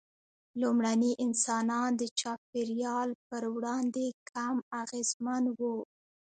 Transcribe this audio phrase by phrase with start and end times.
[0.61, 5.75] لومړني انسانان د چاپېریال پر وړاندې کم اغېزمن وو.